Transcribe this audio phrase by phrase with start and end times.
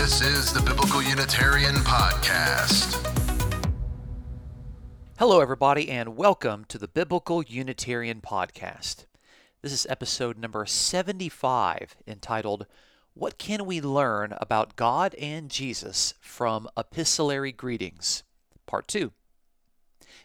[0.00, 2.96] This is the Biblical Unitarian Podcast.
[5.18, 9.04] Hello, everybody, and welcome to the Biblical Unitarian Podcast.
[9.60, 12.66] This is episode number 75 entitled,
[13.12, 18.22] What Can We Learn About God and Jesus from Epistolary Greetings?
[18.64, 19.12] Part 2.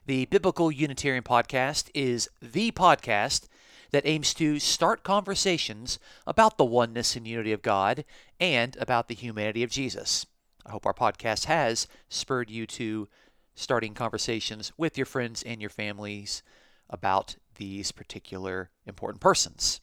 [0.05, 3.49] The Biblical Unitarian Podcast is the podcast
[3.95, 8.03] that aims to start conversations about the oneness and unity of God
[8.41, 10.25] and about the humanity of Jesus.
[10.65, 13.07] I hope our podcast has spurred you to
[13.53, 16.43] starting conversations with your friends and your families
[16.89, 19.79] about these particular important persons.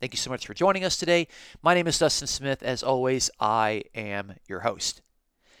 [0.00, 1.28] Thank you so much for joining us today.
[1.62, 2.64] My name is Dustin Smith.
[2.64, 5.02] As always, I am your host.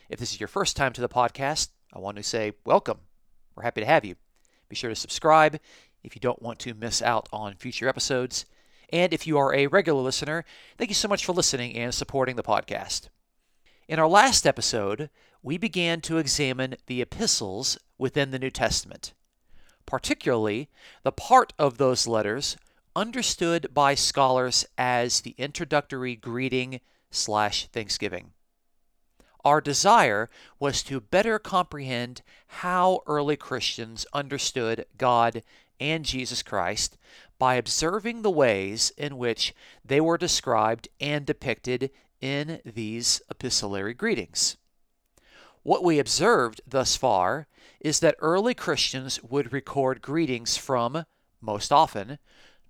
[0.08, 2.98] If this is your first time to the podcast, I want to say welcome.
[3.54, 4.16] We're happy to have you.
[4.68, 5.60] Be sure to subscribe
[6.06, 8.46] if you don't want to miss out on future episodes.
[8.90, 10.44] And if you are a regular listener,
[10.78, 13.08] thank you so much for listening and supporting the podcast.
[13.88, 15.10] In our last episode,
[15.42, 19.12] we began to examine the epistles within the New Testament,
[19.84, 20.68] particularly
[21.02, 22.56] the part of those letters
[22.94, 26.80] understood by scholars as the introductory greeting
[27.10, 28.32] slash thanksgiving.
[29.44, 35.42] Our desire was to better comprehend how early Christians understood God
[35.80, 36.96] and Jesus Christ
[37.38, 44.56] by observing the ways in which they were described and depicted in these epistolary greetings.
[45.62, 47.46] What we observed thus far
[47.80, 51.04] is that early Christians would record greetings from,
[51.40, 52.18] most often,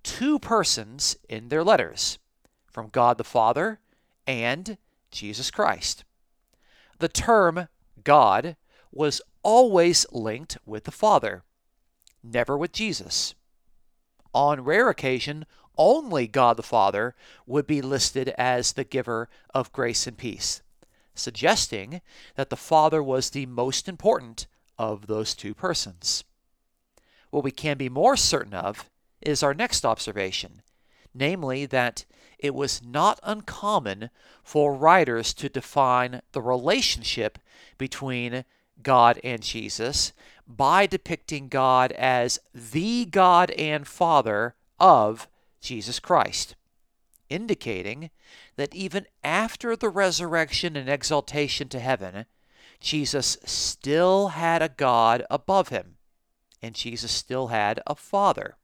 [0.03, 2.19] two persons in their letters
[2.71, 3.79] from God the Father
[4.25, 4.77] and
[5.11, 6.03] Jesus Christ.
[6.99, 7.67] The term
[8.03, 8.55] God
[8.91, 11.43] was always linked with the Father
[12.31, 13.35] never with Jesus.
[14.33, 15.45] On rare occasion,
[15.77, 20.61] only God the Father would be listed as the giver of grace and peace,
[21.13, 22.01] suggesting
[22.35, 26.23] that the Father was the most important of those two persons.
[27.29, 28.89] What we can be more certain of
[29.21, 30.61] is our next observation,
[31.13, 32.05] namely that
[32.39, 34.09] it was not uncommon
[34.43, 37.39] for writers to define the relationship
[37.77, 38.45] between
[38.81, 40.13] God and Jesus
[40.47, 45.27] by depicting God as the God and Father of
[45.59, 46.55] Jesus Christ,
[47.29, 48.09] indicating
[48.55, 52.25] that even after the resurrection and exaltation to heaven,
[52.79, 55.97] Jesus still had a God above him,
[56.61, 58.55] and Jesus still had a Father.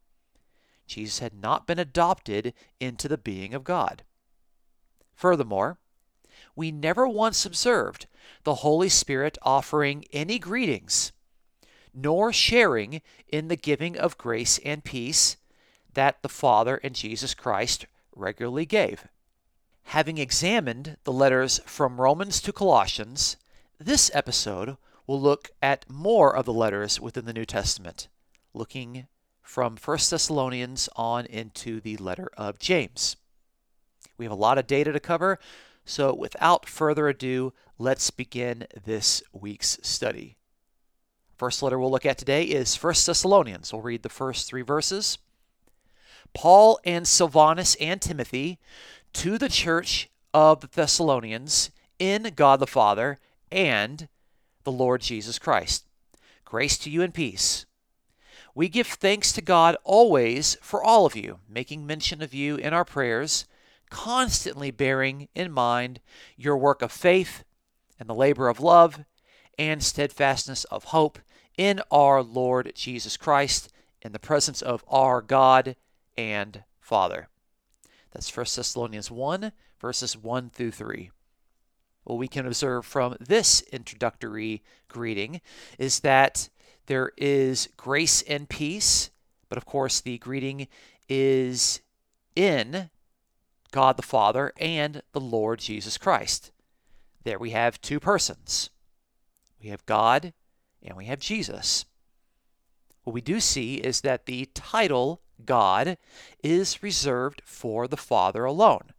[0.87, 4.03] Jesus had not been adopted into the being of God.
[5.15, 5.77] Furthermore,
[6.55, 8.05] we never once observed
[8.43, 11.11] the Holy Spirit offering any greetings,
[11.93, 15.37] nor sharing in the giving of grace and peace
[15.93, 19.07] that the Father and Jesus Christ regularly gave.
[19.85, 23.37] Having examined the letters from Romans to Colossians,
[23.79, 28.07] this episode will look at more of the letters within the New Testament,
[28.53, 29.07] looking
[29.41, 33.17] from 1 Thessalonians on into the letter of James.
[34.17, 35.39] We have a lot of data to cover,
[35.85, 40.37] so, without further ado, let's begin this week's study.
[41.37, 43.73] First letter we'll look at today is 1 Thessalonians.
[43.73, 45.17] We'll read the first three verses.
[46.33, 48.59] Paul and Silvanus and Timothy
[49.13, 53.19] to the church of the Thessalonians in God the Father
[53.51, 54.07] and
[54.63, 55.85] the Lord Jesus Christ.
[56.45, 57.65] Grace to you and peace.
[58.55, 62.73] We give thanks to God always for all of you, making mention of you in
[62.73, 63.45] our prayers
[63.93, 65.99] constantly bearing in mind
[66.35, 67.43] your work of faith
[67.99, 69.05] and the labor of love
[69.57, 71.19] and steadfastness of hope
[71.57, 73.71] in our Lord Jesus Christ
[74.01, 75.75] in the presence of our God
[76.17, 77.29] and Father.
[78.11, 81.11] That's 1 Thessalonians 1, verses 1 through 3.
[82.03, 85.41] What we can observe from this introductory greeting
[85.79, 86.49] is that
[86.87, 89.09] there is grace and peace,
[89.47, 90.67] but of course, the greeting
[91.07, 91.81] is
[92.35, 92.89] in
[93.71, 96.51] God the Father and the Lord Jesus Christ.
[97.23, 98.69] There we have two persons.
[99.63, 100.33] We have God
[100.81, 101.85] and we have Jesus.
[103.03, 105.97] What we do see is that the title God
[106.43, 108.91] is reserved for the Father alone.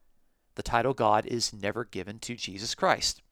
[0.55, 3.23] The title God is never given to Jesus Christ.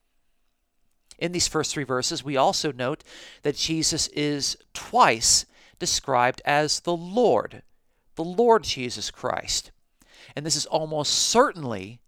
[1.19, 3.05] In these first three verses, we also note
[3.43, 5.47] that Jesus is twice
[5.79, 7.63] described as the Lord,
[8.17, 9.73] the Lord Jesus Christ
[10.35, 12.01] and this is almost certainly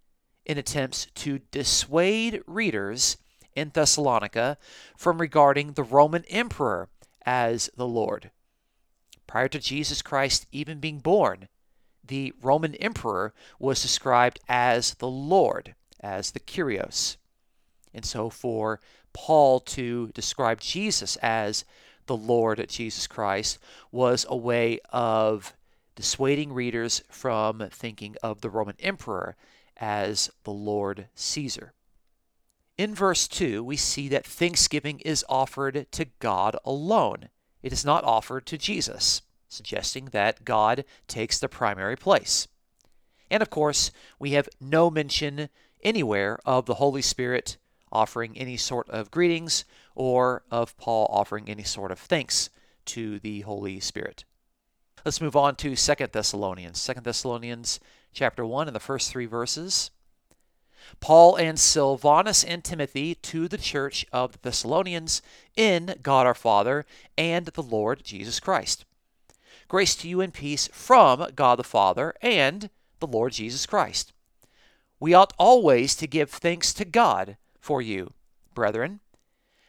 [0.47, 3.17] in attempts to dissuade readers
[3.55, 4.59] in Thessalonica
[4.97, 6.89] from regarding the Roman emperor
[7.25, 8.31] as the Lord.
[9.27, 11.49] Prior to Jesus Christ even being born,
[12.07, 17.17] the Roman emperor was described as the Lord, as the Kyrios.
[17.95, 18.81] And so for
[19.13, 21.65] Paul to describe Jesus as
[22.07, 23.59] the Lord Jesus Christ
[23.91, 25.55] was a way of
[25.95, 29.37] dissuading readers from thinking of the Roman emperor
[29.77, 31.73] as the Lord Caesar.
[32.77, 37.29] In verse 2, we see that thanksgiving is offered to God alone.
[37.63, 42.49] It is not offered to Jesus, suggesting that God takes the primary place.
[43.31, 45.49] And of course, we have no mention
[45.85, 47.59] anywhere of the Holy Spirit
[47.93, 52.51] offering any sort of greetings or of Paul offering any sort of thanks
[52.87, 54.25] to the Holy Spirit.
[55.05, 56.81] Let's move on to Second Thessalonians.
[56.81, 57.79] Second Thessalonians
[58.13, 59.93] chapter 1 and the first 3 verses.
[61.01, 65.23] Paul and Silvanus and Timothy to the church of the Thessalonians
[65.57, 66.85] in God our Father
[67.17, 68.85] and the Lord Jesus Christ.
[69.69, 72.71] Grace to you and peace from God the Father and
[73.01, 74.13] the Lord Jesus Christ.
[75.01, 78.13] We ought always to give thanks to God for you,
[78.55, 79.01] brethren,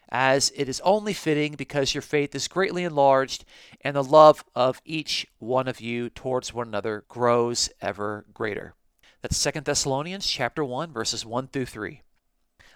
[0.10, 3.44] as it is only fitting because your faith is greatly enlarged
[3.82, 8.76] and the love of each one of you towards one another grows ever greater.
[9.22, 12.02] That's 2 Thessalonians chapter 1 verses 1 through 3.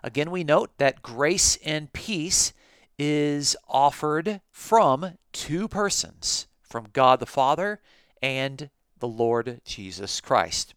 [0.03, 2.53] Again we note that grace and peace
[2.97, 7.79] is offered from two persons, from God the Father
[8.21, 8.69] and
[8.99, 10.73] the Lord Jesus Christ.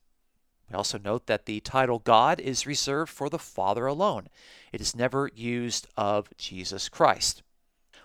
[0.71, 4.29] We also note that the title God is reserved for the Father alone.
[4.73, 7.43] It is never used of Jesus Christ.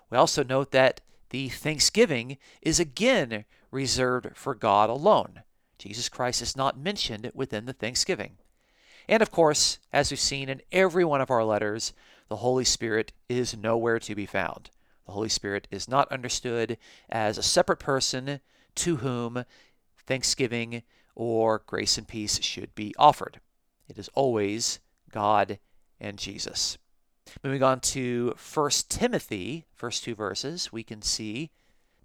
[0.10, 5.44] We also note that the thanksgiving is again reserved for God alone.
[5.78, 8.38] Jesus Christ is not mentioned within the thanksgiving.
[9.08, 11.94] And of course, as we've seen in every one of our letters,
[12.28, 14.70] the Holy Spirit is nowhere to be found.
[15.06, 16.78] The Holy Spirit is not understood
[17.10, 18.42] as a separate person
[18.76, 19.46] to whom
[20.06, 20.84] thanksgiving
[21.16, 23.40] or grace and peace should be offered.
[23.88, 24.80] It is always
[25.12, 25.60] God
[26.00, 26.78] and Jesus.
[27.44, 31.50] Moving on to 1 Timothy, first two verses, we can see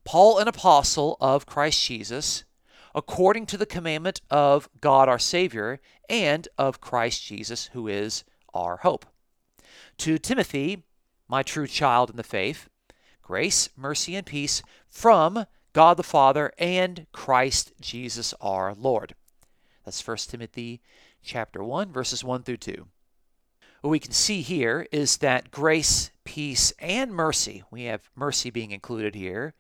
[0.05, 2.45] Paul, an apostle of Christ Jesus,
[2.94, 8.79] according to the commandment of God our Savior and of Christ Jesus, who is our
[8.79, 9.06] hope.
[9.99, 10.85] To Timothy,
[11.29, 12.69] my true child in the faith,
[13.23, 19.15] grace, mercy, and peace from God the Father and Christ Jesus our Lord.
[19.85, 20.81] That's 1 Timothy
[21.23, 22.87] chapter 1 verses 1 through 2.
[23.81, 28.71] What we can see here is that grace, peace, and mercy, we have mercy being
[28.71, 29.55] included here,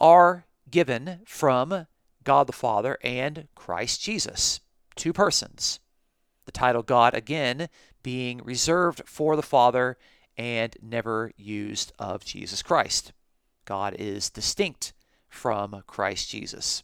[0.00, 1.86] are given from
[2.26, 4.60] God the Father and Christ Jesus,
[4.96, 5.78] two persons.
[6.44, 7.68] The title God, again,
[8.02, 9.96] being reserved for the Father
[10.36, 13.12] and never used of Jesus Christ.
[13.64, 14.92] God is distinct
[15.28, 16.82] from Christ Jesus.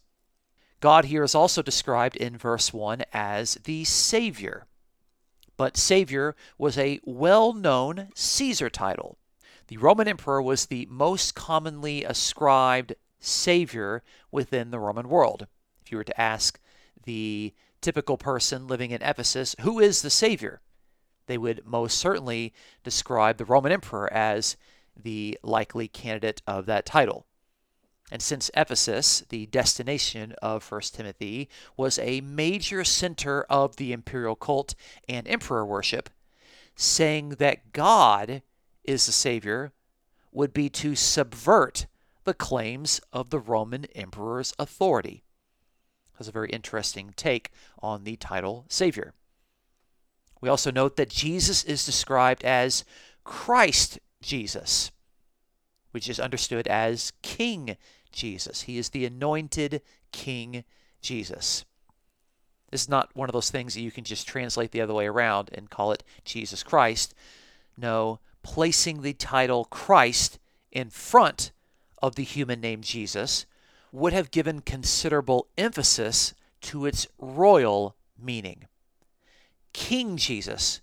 [0.78, 4.66] God here is also described in verse 1 as the Savior.
[5.56, 9.18] But Savior was a well known Caesar title.
[9.66, 15.46] The Roman emperor was the most commonly ascribed Savior within the Roman world.
[15.80, 16.60] If you were to ask
[17.04, 20.60] the typical person living in Ephesus, who is the Savior?
[21.26, 22.52] They would most certainly
[22.84, 24.56] describe the Roman emperor as
[25.00, 27.26] the likely candidate of that title.
[28.10, 34.36] And since Ephesus, the destination of 1 Timothy, was a major center of the imperial
[34.36, 34.74] cult
[35.08, 36.10] and emperor worship,
[36.76, 38.42] saying that God
[38.84, 39.72] is the Savior
[40.30, 41.86] would be to subvert
[42.24, 45.24] the claims of the Roman emperor's authority.
[46.18, 47.50] That's a very interesting take
[47.82, 49.12] on the title Savior.
[50.40, 52.84] We also note that Jesus is described as
[53.24, 54.90] Christ Jesus,
[55.92, 57.76] which is understood as King
[58.10, 58.62] Jesus.
[58.62, 60.64] He is the anointed King
[61.00, 61.64] Jesus.
[62.70, 65.06] This is not one of those things that you can just translate the other way
[65.06, 67.14] around and call it Jesus Christ.
[67.76, 70.38] No, placing the title Christ
[70.70, 71.52] in front
[72.02, 73.46] of the human name Jesus
[73.92, 78.66] would have given considerable emphasis to its royal meaning.
[79.72, 80.80] King Jesus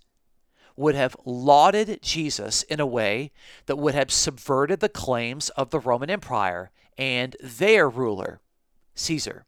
[0.76, 3.30] would have lauded Jesus in a way
[3.66, 8.40] that would have subverted the claims of the Roman Empire and their ruler,
[8.94, 9.44] Caesar,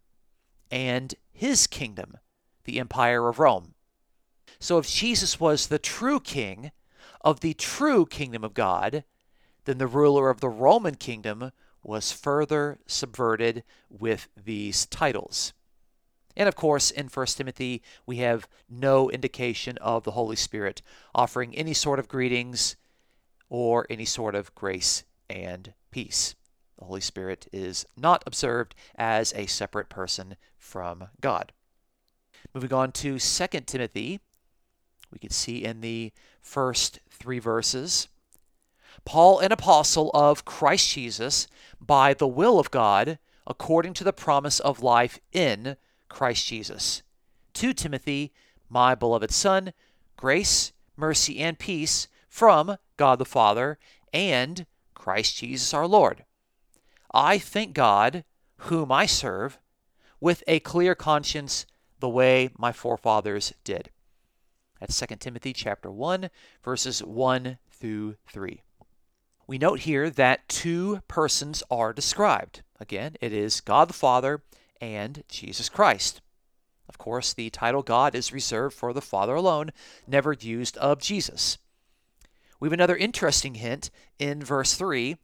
[0.70, 2.18] and his kingdom,
[2.64, 3.74] the Empire of Rome.
[4.58, 6.70] So if Jesus was the true king
[7.22, 9.04] of the true kingdom of God,
[9.64, 11.52] then the ruler of the Roman kingdom
[11.82, 15.52] was further subverted with these titles.
[16.36, 20.80] And of course, in 1 Timothy, we have no indication of the Holy Spirit
[21.14, 22.76] offering any sort of greetings
[23.48, 26.34] or any sort of grace and peace.
[26.78, 31.52] The Holy Spirit is not observed as a separate person from God.
[32.54, 34.20] Moving on to 2 Timothy,
[35.12, 38.08] we can see in the first three verses.
[39.04, 41.46] Paul, an apostle of Christ Jesus,
[41.80, 45.76] by the will of God, according to the promise of life in
[46.08, 47.02] Christ Jesus.
[47.54, 48.32] To Timothy,
[48.68, 49.72] my beloved Son,
[50.16, 53.78] grace, mercy, and peace from God the Father
[54.12, 56.24] and Christ Jesus our Lord.
[57.12, 58.24] I thank God,
[58.56, 59.58] whom I serve,
[60.20, 61.66] with a clear conscience,
[61.98, 63.90] the way my forefathers did.
[64.80, 66.30] That's 2 Timothy chapter 1,
[66.64, 68.62] verses 1 through 3.
[69.46, 72.62] We note here that two persons are described.
[72.78, 74.42] Again, it is God the Father
[74.80, 76.20] and Jesus Christ.
[76.88, 79.70] Of course, the title God is reserved for the Father alone,
[80.06, 81.58] never used of Jesus.
[82.60, 85.16] We have another interesting hint in verse 3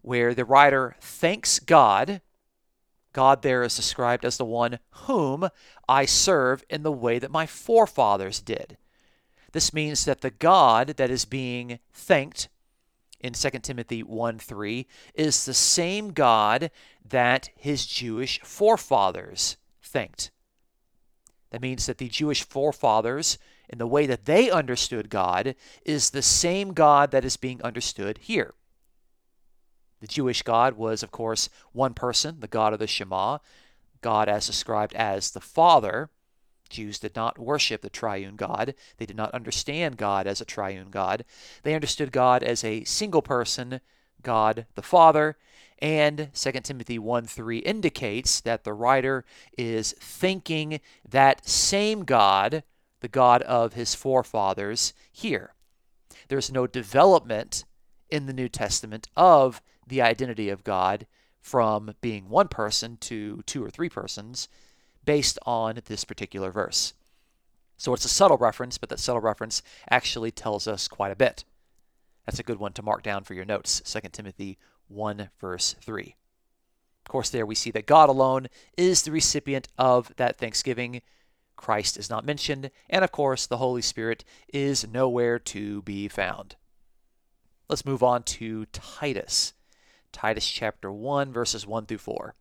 [0.00, 2.20] where the writer thanks God.
[3.12, 5.48] God there is described as the one whom
[5.88, 8.78] I serve in the way that my forefathers did.
[9.52, 12.48] This means that the God that is being thanked
[13.20, 16.70] in 2 Timothy 1 3 is the same God
[17.04, 20.30] that his Jewish forefathers thanked.
[21.50, 26.22] That means that the Jewish forefathers, in the way that they understood God, is the
[26.22, 28.54] same God that is being understood here.
[30.00, 33.38] The Jewish God was, of course, one person, the God of the Shema,
[34.00, 36.10] God as described as the Father.
[36.68, 38.74] Jews did not worship the triune God.
[38.96, 41.24] They did not understand God as a triune God.
[41.62, 43.80] They understood God as a single person,
[44.22, 45.36] God the Father.
[45.80, 49.24] And 2 Timothy 1 3 indicates that the writer
[49.56, 52.64] is thinking that same God,
[53.00, 55.54] the God of his forefathers, here.
[56.28, 57.64] There's no development
[58.10, 61.06] in the New Testament of the identity of God
[61.40, 64.48] from being one person to two or three persons
[65.08, 66.92] based on this particular verse.
[67.78, 71.46] So it's a subtle reference, but that subtle reference actually tells us quite a bit.
[72.26, 76.14] That's a good one to mark down for your notes 2 Timothy 1, verse 3.
[77.06, 81.00] Of course, there we see that God alone is the recipient of that thanksgiving.
[81.56, 86.56] Christ is not mentioned, and of course, the Holy Spirit is nowhere to be found.
[87.70, 89.54] Let's move on to Titus.
[90.12, 92.34] Titus chapter 1, verses 1 through 4.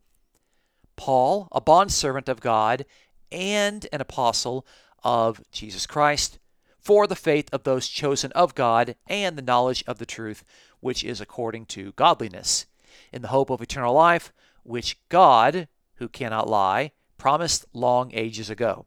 [0.98, 2.86] Paul, a bondservant of God
[3.32, 4.66] and an apostle
[5.04, 6.40] of Jesus Christ,
[6.80, 10.44] for the faith of those chosen of God and the knowledge of the truth,
[10.80, 12.66] which is according to godliness,
[13.14, 18.86] in the hope of eternal life, which God, who cannot lie, promised long ages ago,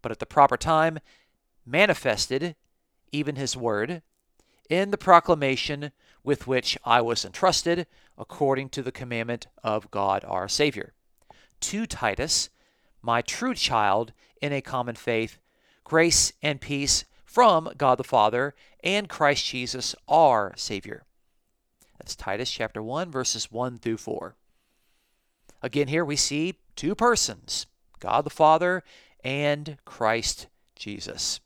[0.00, 0.98] but at the proper time
[1.64, 2.56] manifested
[3.12, 4.02] even his word
[4.68, 5.92] in the proclamation
[6.24, 10.92] with which I was entrusted, according to the commandment of God our Savior.
[11.62, 12.50] To Titus,
[13.00, 15.38] my true child in a common faith,
[15.84, 21.04] grace and peace from God the Father and Christ Jesus our Savior.
[21.98, 24.34] That's Titus chapter 1, verses 1 through 4.
[25.62, 27.66] Again, here we see two persons
[28.00, 28.82] God the Father
[29.22, 31.40] and Christ Jesus.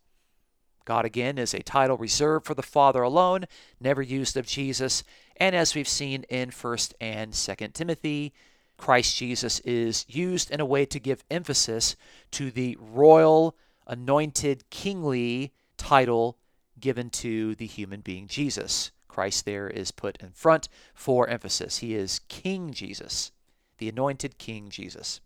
[0.87, 3.45] God again is a title reserved for the Father alone,
[3.79, 5.05] never used of Jesus.
[5.37, 8.33] And as we've seen in 1st and 2nd Timothy,
[8.76, 11.97] Christ Jesus is used in a way to give emphasis
[12.33, 13.56] to the royal,
[13.87, 16.38] anointed, kingly title
[16.78, 18.90] given to the human being Jesus.
[19.09, 21.78] Christ there is put in front for emphasis.
[21.78, 23.33] He is King Jesus,
[23.78, 25.21] the anointed King Jesus.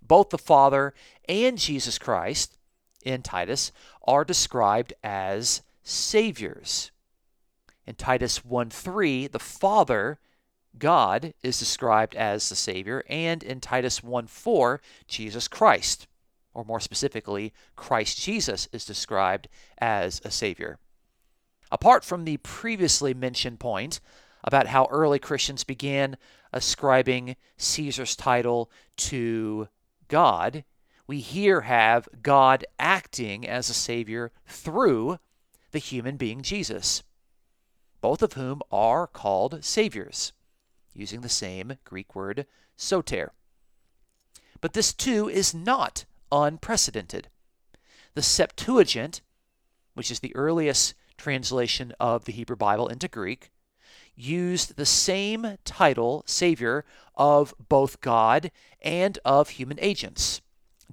[0.00, 0.94] Both the Father
[1.28, 2.56] and Jesus Christ
[3.04, 3.70] in Titus
[4.06, 6.90] are described as saviors.
[7.86, 10.18] In Titus 1 3, the Father,
[10.78, 16.06] God, is described as the Savior, and in Titus 1 4, Jesus Christ,
[16.54, 20.78] or more specifically, Christ Jesus, is described as a Savior.
[21.70, 24.00] Apart from the previously mentioned point
[24.44, 26.16] about how early Christians began
[26.52, 29.68] ascribing Caesar's title to
[30.08, 30.64] God,
[31.06, 35.18] we here have God acting as a Savior through
[35.72, 37.02] the human being Jesus,
[38.00, 40.32] both of whom are called Saviors,
[40.96, 43.32] using the same Greek word soter.
[44.60, 47.28] But this too is not unprecedented.
[48.14, 49.20] The Septuagint,
[49.94, 53.50] which is the earliest translation of the Hebrew Bible into Greek,
[54.14, 56.84] used the same title, Savior,
[57.14, 58.50] of both God
[58.80, 60.40] and of human agents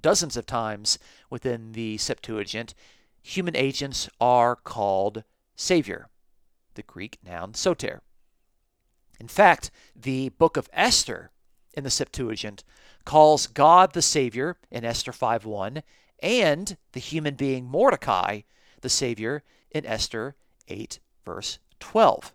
[0.04, 0.98] dozens of times
[1.30, 2.74] within the Septuagint,
[3.22, 5.24] human agents are called
[5.56, 6.08] Savior,
[6.74, 8.02] the Greek noun soter.
[9.20, 11.30] In fact, the book of Esther
[11.74, 12.64] in the Septuagint
[13.04, 15.82] calls God the Savior in Esther 5:1
[16.20, 18.42] and the human being Mordecai
[18.80, 20.36] the Savior in Esther
[20.68, 22.32] 8, verse 12.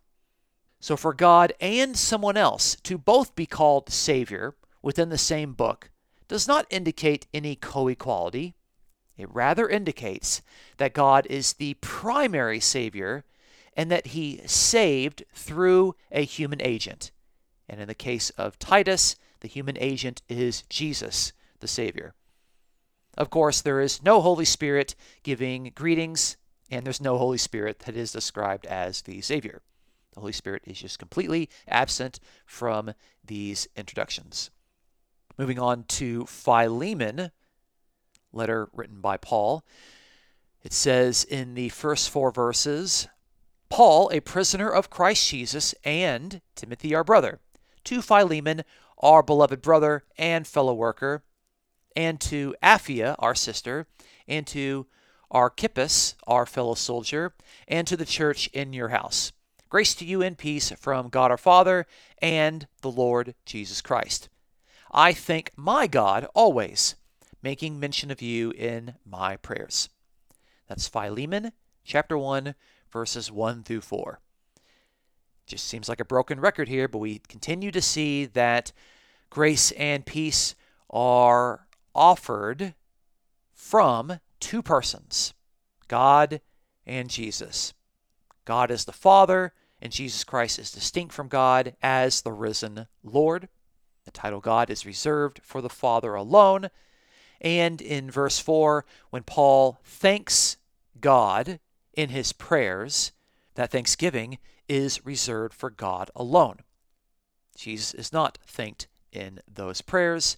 [0.80, 5.92] So, for God and someone else to both be called Savior within the same book
[6.28, 8.56] does not indicate any co equality.
[9.18, 10.42] It rather indicates
[10.78, 13.26] that God is the primary Savior
[13.76, 17.12] and that He saved through a human agent.
[17.68, 22.14] And in the case of Titus, the human agent is Jesus, the Savior.
[23.18, 26.38] Of course, there is no Holy Spirit giving greetings,
[26.72, 29.62] and there's no Holy Spirit that is described as the Savior.
[30.14, 34.52] The Holy Spirit is just completely absent from these introductions.
[35.38, 37.32] Moving on to Philemon,
[38.34, 39.64] letter written by Paul.
[40.64, 43.08] It says in the first four verses
[43.70, 47.40] Paul, a prisoner of Christ Jesus, and Timothy, our brother,
[47.86, 48.64] to Philemon,
[48.98, 51.24] our beloved brother and fellow worker,
[51.96, 53.88] and to Apphia, our sister,
[54.28, 54.88] and to
[55.32, 57.34] Archippus, our fellow soldier,
[57.68, 59.32] and to the church in your house.
[59.70, 61.86] Grace to you and peace from God our Father
[62.20, 64.30] and the Lord Jesus Christ.
[64.92, 66.96] I thank my God always,
[67.44, 69.90] making mention of you in my prayers.
[70.68, 71.52] That's Philemon
[71.84, 72.56] chapter 1,
[72.92, 74.20] verses 1 through 4.
[75.46, 78.72] Just seems like a broken record here, but we continue to see that
[79.30, 80.56] grace and peace
[80.90, 82.76] are offered
[83.54, 85.34] from two persons
[85.88, 86.42] God
[86.86, 87.74] and Jesus.
[88.46, 93.48] God is the Father, and Jesus Christ is distinct from God as the risen Lord.
[94.06, 96.70] The title God is reserved for the Father alone.
[97.42, 100.58] And in verse 4, when Paul thanks
[101.00, 101.60] God
[101.94, 103.12] in his prayers,
[103.56, 106.60] that thanksgiving is reserved for God alone.
[107.58, 110.38] Jesus is not thanked in those prayers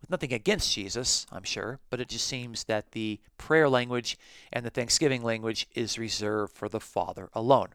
[0.00, 4.18] with nothing against Jesus, I'm sure, but it just seems that the prayer language
[4.52, 7.68] and the thanksgiving language is reserved for the Father alone.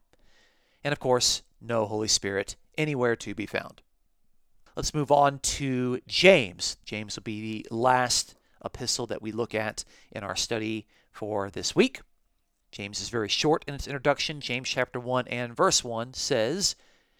[0.83, 3.81] And of course, no Holy Spirit anywhere to be found.
[4.75, 6.77] Let's move on to James.
[6.83, 11.75] James will be the last epistle that we look at in our study for this
[11.75, 12.01] week.
[12.75, 14.41] James is very short in its introduction.
[14.41, 16.75] James chapter 1 and verse 1 says,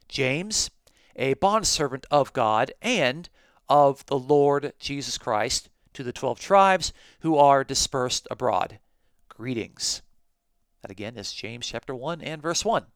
[0.09, 0.69] James,
[1.15, 3.29] a bondservant of God and
[3.69, 6.91] of the Lord Jesus Christ to the 12 tribes
[7.21, 8.79] who are dispersed abroad.
[9.29, 10.01] Greetings.
[10.81, 12.87] That again is James chapter 1 and verse 1.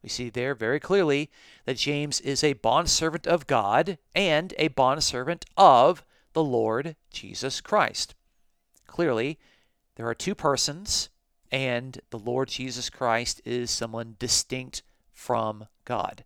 [0.00, 1.28] We see there very clearly
[1.64, 8.14] that James is a bondservant of God and a bondservant of the Lord Jesus Christ.
[8.86, 9.40] Clearly,
[9.96, 11.08] there are two persons,
[11.50, 14.82] and the Lord Jesus Christ is someone distinct
[15.12, 16.24] from God.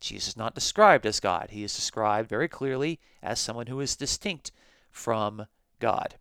[0.00, 1.48] Jesus is not described as God.
[1.50, 4.52] He is described very clearly as someone who is distinct
[4.90, 5.46] from
[5.80, 6.16] God.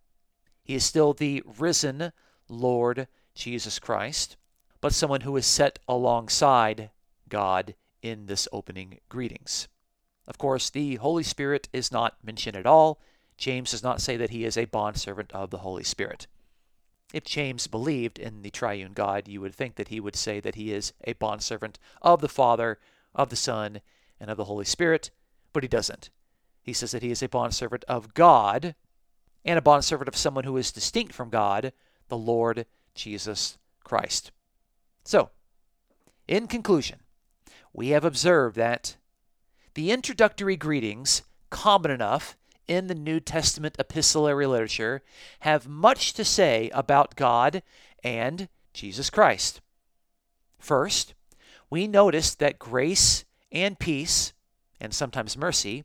[0.64, 2.12] He is still the risen
[2.50, 4.36] Lord Jesus Christ,
[4.82, 6.90] but someone who is set alongside
[7.30, 9.68] God in this opening greetings.
[10.28, 13.00] Of course, the Holy Spirit is not mentioned at all.
[13.38, 16.28] James does not say that he is a bondservant of the Holy Spirit.
[17.14, 20.56] If James believed in the triune God, you would think that he would say that
[20.56, 22.80] he is a bondservant of the Father
[23.16, 23.82] of the Son,
[24.20, 25.12] and of the Holy Spirit,
[25.54, 26.10] but he doesn't.
[26.62, 28.76] He says that he is a bondservant of God
[29.46, 31.72] and a bondservant of someone who is distinct from God,
[32.10, 34.32] the Lord Jesus Christ.
[35.04, 35.30] So,
[36.28, 37.00] in conclusion,
[37.74, 38.98] we have observed that
[39.76, 42.36] the introductory greetings, common enough
[42.68, 45.02] in the New Testament epistolary literature,
[45.42, 47.64] have much to say about God
[48.04, 49.62] and Jesus Christ.
[50.60, 51.14] First,
[51.70, 54.34] we noticed that grace and peace,
[54.80, 55.84] and sometimes mercy,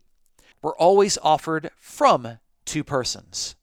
[0.63, 3.57] were always offered from two persons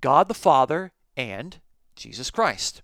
[0.00, 1.60] God the Father and
[1.94, 2.82] Jesus Christ.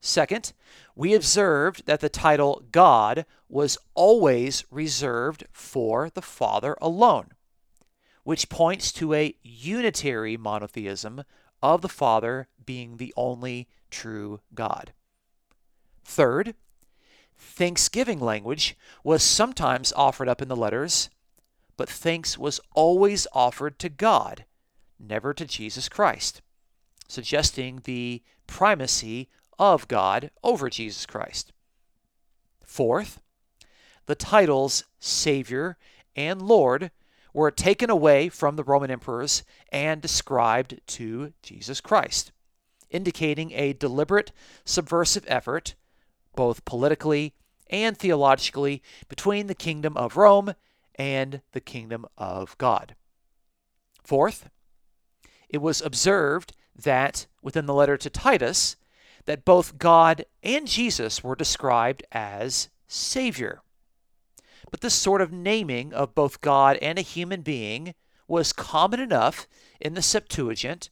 [0.00, 0.52] Second,
[0.96, 7.32] we observed that the title God was always reserved for the Father alone,
[8.22, 11.22] which points to a unitary monotheism
[11.62, 14.92] of the Father being the only true God.
[16.04, 16.54] Third,
[17.36, 21.08] Thanksgiving language was sometimes offered up in the letters,
[21.76, 24.44] but thanks was always offered to God,
[24.98, 26.42] never to Jesus Christ,
[27.08, 29.28] suggesting the primacy
[29.58, 31.52] of God over Jesus Christ.
[32.64, 33.20] Fourth,
[34.06, 35.76] the titles Savior
[36.14, 36.90] and Lord
[37.32, 42.32] were taken away from the Roman emperors and described to Jesus Christ,
[42.90, 44.32] indicating a deliberate
[44.64, 45.74] subversive effort
[46.34, 47.34] both politically
[47.68, 50.54] and theologically, between the kingdom of Rome
[50.96, 52.96] and the kingdom of God.
[54.02, 54.50] Fourth,
[55.48, 58.76] it was observed that within the letter to Titus,
[59.26, 63.62] that both God and Jesus were described as Savior.
[64.70, 67.94] But this sort of naming of both God and a human being
[68.28, 69.48] was common enough
[69.80, 70.90] in the Septuagint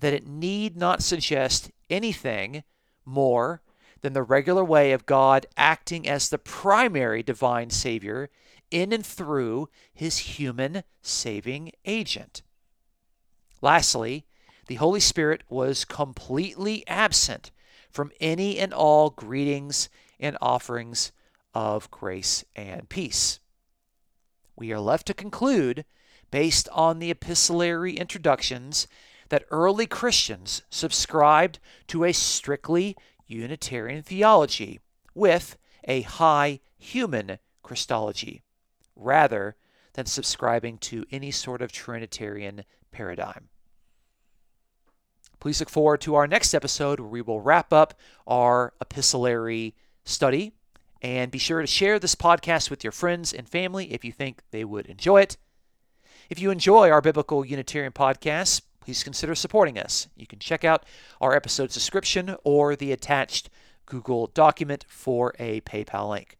[0.00, 2.62] that it need not suggest anything
[3.04, 3.62] more
[4.02, 8.30] than the regular way of God acting as the primary divine Savior
[8.70, 12.42] in and through his human saving agent.
[13.60, 14.26] Lastly,
[14.66, 17.50] the Holy Spirit was completely absent
[17.90, 19.88] from any and all greetings
[20.20, 21.10] and offerings
[21.54, 23.40] of grace and peace.
[24.56, 25.84] We are left to conclude,
[26.30, 28.86] based on the epistolary introductions,
[29.28, 31.58] that early Christians subscribed
[31.88, 34.80] to a strictly Unitarian theology
[35.14, 38.42] with a high human Christology,
[38.96, 39.56] rather
[39.92, 43.48] than subscribing to any sort of Trinitarian paradigm.
[45.40, 47.94] Please look forward to our next episode where we will wrap up
[48.26, 50.52] our epistolary study.
[51.00, 54.42] And be sure to share this podcast with your friends and family if you think
[54.50, 55.36] they would enjoy it.
[56.28, 60.08] If you enjoy our Biblical Unitarian podcast, please consider supporting us.
[60.16, 60.84] You can check out
[61.20, 63.48] our episode description or the attached
[63.86, 66.36] Google document for a PayPal link.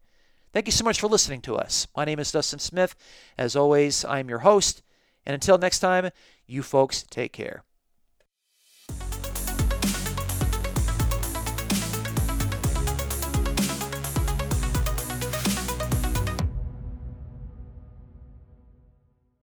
[0.51, 1.87] Thank you so much for listening to us.
[1.95, 2.95] My name is Dustin Smith.
[3.37, 4.81] As always, I'm your host.
[5.25, 6.09] And until next time,
[6.47, 7.63] you folks take care.